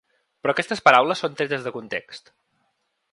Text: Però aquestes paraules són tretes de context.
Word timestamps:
Però 0.45 0.53
aquestes 0.55 0.81
paraules 0.87 1.21
són 1.25 1.37
tretes 1.41 1.67
de 1.69 1.75
context. 1.77 2.33